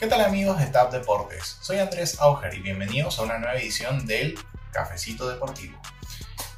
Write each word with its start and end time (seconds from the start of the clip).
¿Qué 0.00 0.08
tal 0.08 0.22
amigos 0.22 0.58
de 0.58 0.66
TAP 0.66 0.90
Deportes? 0.90 1.56
Soy 1.60 1.78
Andrés 1.78 2.20
Auger 2.20 2.52
y 2.52 2.58
bienvenidos 2.58 3.16
a 3.18 3.22
una 3.22 3.38
nueva 3.38 3.54
edición 3.54 4.04
del 4.06 4.36
Cafecito 4.72 5.28
Deportivo. 5.28 5.80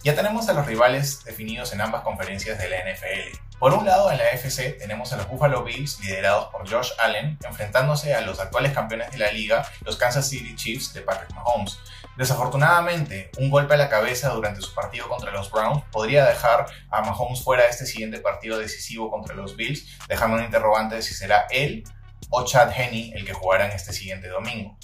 Ya 0.03 0.15
tenemos 0.15 0.49
a 0.49 0.55
los 0.55 0.65
rivales 0.67 1.23
definidos 1.23 1.75
en 1.75 1.83
ambas 1.83 2.01
conferencias 2.01 2.59
de 2.59 2.71
la 2.71 2.79
NFL. 2.79 3.39
Por 3.59 3.75
un 3.75 3.85
lado, 3.85 4.11
en 4.11 4.17
la 4.17 4.25
AFC 4.25 4.79
tenemos 4.79 5.13
a 5.13 5.19
los 5.19 5.29
Buffalo 5.29 5.65
Bills, 5.65 6.01
liderados 6.01 6.47
por 6.47 6.69
Josh 6.69 6.93
Allen, 6.99 7.39
enfrentándose 7.45 8.15
a 8.15 8.23
los 8.23 8.41
actuales 8.41 8.73
campeones 8.73 9.11
de 9.11 9.19
la 9.19 9.31
liga, 9.31 9.71
los 9.85 9.97
Kansas 9.97 10.27
City 10.31 10.57
Chiefs 10.57 10.95
de 10.95 11.03
Patrick 11.03 11.35
Mahomes. 11.35 11.79
Desafortunadamente, 12.17 13.31
un 13.37 13.51
golpe 13.51 13.75
a 13.75 13.77
la 13.77 13.91
cabeza 13.91 14.31
durante 14.31 14.63
su 14.63 14.75
partido 14.75 15.11
contra 15.11 15.31
los 15.31 15.51
Browns 15.51 15.85
podría 15.93 16.25
dejar 16.25 16.67
a 16.91 17.03
Mahomes 17.03 17.45
fuera 17.45 17.65
de 17.65 17.69
este 17.69 17.85
siguiente 17.85 18.19
partido 18.19 18.59
decisivo 18.59 19.11
contra 19.11 19.35
los 19.35 19.57
Bills, 19.57 19.87
dejando 20.09 20.39
un 20.39 20.45
interrogante 20.45 20.95
de 20.95 21.03
si 21.03 21.13
será 21.13 21.47
él 21.51 21.85
o 22.31 22.45
Chad 22.45 22.73
Henney 22.77 23.13
el 23.15 23.25
que 23.25 23.33
jugará 23.33 23.67
en 23.67 23.73
este 23.73 23.93
siguiente 23.93 24.29
domingo. 24.29 24.79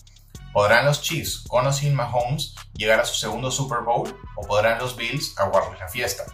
¿Podrán 0.52 0.84
los 0.84 1.00
Chiefs, 1.00 1.44
con 1.48 1.66
o 1.66 1.72
Mahomes, 1.92 2.54
llegar 2.74 3.00
a 3.00 3.04
su 3.04 3.14
segundo 3.14 3.50
Super 3.50 3.80
Bowl 3.80 4.14
o 4.36 4.46
podrán 4.46 4.78
los 4.78 4.96
Bills 4.96 5.34
aguardarles 5.38 5.80
la 5.80 5.88
fiesta? 5.88 6.24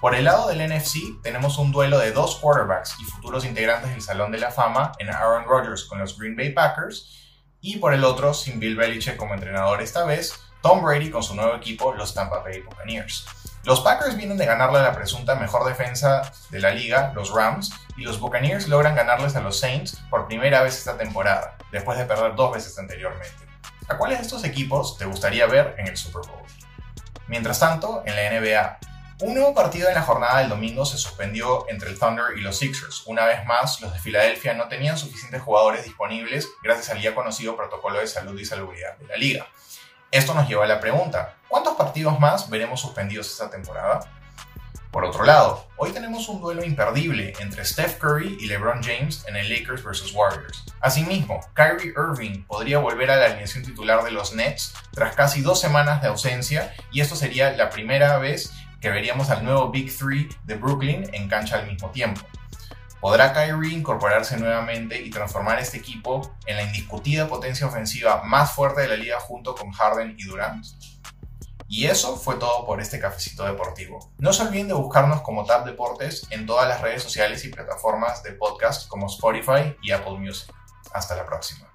Por 0.00 0.14
el 0.14 0.24
lado 0.24 0.48
del 0.48 0.66
NFC 0.66 1.22
tenemos 1.22 1.58
un 1.58 1.72
duelo 1.72 1.98
de 1.98 2.12
dos 2.12 2.36
quarterbacks 2.36 2.96
y 3.00 3.04
futuros 3.04 3.44
integrantes 3.44 3.90
del 3.90 4.02
Salón 4.02 4.32
de 4.32 4.38
la 4.38 4.50
Fama 4.50 4.92
en 4.98 5.10
Aaron 5.10 5.44
Rodgers 5.44 5.84
con 5.84 5.98
los 5.98 6.18
Green 6.18 6.36
Bay 6.36 6.52
Packers 6.52 7.20
y 7.60 7.76
por 7.76 7.94
el 7.94 8.04
otro, 8.04 8.34
sin 8.34 8.60
Bill 8.60 8.76
Belichick 8.76 9.16
como 9.16 9.34
entrenador 9.34 9.80
esta 9.80 10.04
vez, 10.04 10.34
Tom 10.62 10.82
Brady 10.82 11.10
con 11.10 11.22
su 11.22 11.34
nuevo 11.34 11.54
equipo, 11.54 11.94
los 11.94 12.12
Tampa 12.12 12.40
Bay 12.40 12.60
Buccaneers. 12.60 13.26
Los 13.64 13.80
Packers 13.80 14.16
vienen 14.18 14.36
de 14.36 14.44
ganarle 14.44 14.80
a 14.80 14.82
la 14.82 14.94
presunta 14.94 15.36
mejor 15.36 15.64
defensa 15.66 16.30
de 16.50 16.60
la 16.60 16.70
liga, 16.70 17.12
los 17.14 17.32
Rams, 17.32 17.72
y 17.96 18.02
los 18.02 18.20
Buccaneers 18.20 18.68
logran 18.68 18.94
ganarles 18.94 19.36
a 19.36 19.40
los 19.40 19.58
Saints 19.58 20.02
por 20.10 20.26
primera 20.26 20.62
vez 20.62 20.76
esta 20.76 20.98
temporada, 20.98 21.56
después 21.72 21.96
de 21.96 22.04
perder 22.04 22.34
dos 22.34 22.52
veces 22.52 22.78
anteriormente. 22.78 23.48
¿A 23.88 23.96
cuáles 23.96 24.18
de 24.18 24.24
estos 24.24 24.44
equipos 24.44 24.98
te 24.98 25.06
gustaría 25.06 25.46
ver 25.46 25.76
en 25.78 25.88
el 25.88 25.96
Super 25.96 26.30
Bowl? 26.30 26.42
Mientras 27.26 27.58
tanto, 27.58 28.02
en 28.04 28.14
la 28.14 28.38
NBA, 28.38 28.78
un 29.22 29.32
nuevo 29.32 29.54
partido 29.54 29.88
en 29.88 29.94
la 29.94 30.02
jornada 30.02 30.40
del 30.40 30.50
domingo 30.50 30.84
se 30.84 30.98
suspendió 30.98 31.66
entre 31.70 31.88
el 31.88 31.98
Thunder 31.98 32.36
y 32.36 32.42
los 32.42 32.58
Sixers. 32.58 33.04
Una 33.06 33.24
vez 33.24 33.46
más, 33.46 33.80
los 33.80 33.94
de 33.94 33.98
Filadelfia 33.98 34.52
no 34.52 34.68
tenían 34.68 34.98
suficientes 34.98 35.40
jugadores 35.40 35.84
disponibles 35.84 36.50
gracias 36.62 36.90
al 36.90 37.00
ya 37.00 37.14
conocido 37.14 37.56
protocolo 37.56 38.00
de 38.00 38.08
salud 38.08 38.38
y 38.38 38.44
salubridad 38.44 38.98
de 38.98 39.06
la 39.06 39.16
liga. 39.16 39.46
Esto 40.14 40.32
nos 40.32 40.48
lleva 40.48 40.62
a 40.62 40.68
la 40.68 40.78
pregunta, 40.78 41.34
¿cuántos 41.48 41.74
partidos 41.74 42.20
más 42.20 42.48
veremos 42.48 42.80
suspendidos 42.80 43.28
esta 43.32 43.50
temporada? 43.50 43.98
Por 44.92 45.04
otro 45.04 45.24
lado, 45.24 45.66
hoy 45.76 45.90
tenemos 45.90 46.28
un 46.28 46.40
duelo 46.40 46.62
imperdible 46.62 47.32
entre 47.40 47.64
Steph 47.64 47.98
Curry 47.98 48.36
y 48.38 48.46
LeBron 48.46 48.80
James 48.80 49.24
en 49.26 49.34
el 49.34 49.48
Lakers 49.48 49.82
vs 49.82 50.12
Warriors. 50.14 50.66
Asimismo, 50.80 51.40
Kyrie 51.54 51.92
Irving 51.96 52.44
podría 52.44 52.78
volver 52.78 53.10
a 53.10 53.16
la 53.16 53.26
alineación 53.26 53.64
titular 53.64 54.04
de 54.04 54.12
los 54.12 54.32
Nets 54.32 54.72
tras 54.92 55.16
casi 55.16 55.40
dos 55.40 55.60
semanas 55.60 56.00
de 56.00 56.06
ausencia 56.06 56.72
y 56.92 57.00
esto 57.00 57.16
sería 57.16 57.50
la 57.50 57.70
primera 57.70 58.16
vez 58.18 58.52
que 58.80 58.90
veríamos 58.90 59.30
al 59.30 59.44
nuevo 59.44 59.72
Big 59.72 59.92
Three 59.98 60.28
de 60.44 60.54
Brooklyn 60.54 61.10
en 61.12 61.28
cancha 61.28 61.58
al 61.58 61.66
mismo 61.66 61.90
tiempo. 61.90 62.20
¿Podrá 63.04 63.34
Kyrie 63.34 63.74
incorporarse 63.74 64.38
nuevamente 64.38 64.98
y 64.98 65.10
transformar 65.10 65.58
este 65.58 65.76
equipo 65.76 66.34
en 66.46 66.56
la 66.56 66.62
indiscutida 66.62 67.28
potencia 67.28 67.66
ofensiva 67.66 68.22
más 68.24 68.52
fuerte 68.52 68.80
de 68.80 68.88
la 68.88 68.96
liga 68.96 69.20
junto 69.20 69.54
con 69.54 69.72
Harden 69.72 70.14
y 70.18 70.24
Durant? 70.24 70.64
Y 71.68 71.84
eso 71.84 72.16
fue 72.16 72.36
todo 72.36 72.64
por 72.64 72.80
este 72.80 72.98
cafecito 72.98 73.44
deportivo. 73.44 74.10
No 74.16 74.32
se 74.32 74.44
olviden 74.44 74.68
de 74.68 74.72
buscarnos 74.72 75.20
como 75.20 75.44
Tap 75.44 75.66
Deportes 75.66 76.26
en 76.30 76.46
todas 76.46 76.66
las 76.66 76.80
redes 76.80 77.02
sociales 77.02 77.44
y 77.44 77.50
plataformas 77.50 78.22
de 78.22 78.32
podcast 78.32 78.88
como 78.88 79.08
Spotify 79.08 79.76
y 79.82 79.90
Apple 79.90 80.18
Music. 80.18 80.50
Hasta 80.94 81.14
la 81.14 81.26
próxima. 81.26 81.73